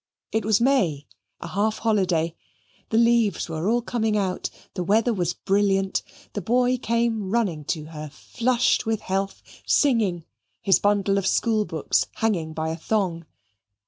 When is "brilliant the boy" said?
5.35-6.77